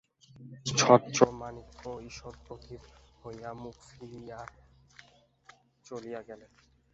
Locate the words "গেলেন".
6.29-6.51